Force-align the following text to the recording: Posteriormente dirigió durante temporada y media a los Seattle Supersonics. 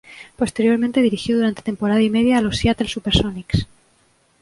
Posteriormente 0.35 1.03
dirigió 1.03 1.37
durante 1.37 1.61
temporada 1.61 2.01
y 2.01 2.09
media 2.09 2.39
a 2.39 2.41
los 2.41 2.57
Seattle 2.57 2.87
Supersonics. 2.87 3.67